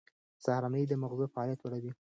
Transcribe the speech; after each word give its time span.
سهارنۍ 0.43 0.83
د 0.87 0.93
مغزو 1.01 1.25
فعالیت 1.33 1.59
لوړوي. 1.61 1.91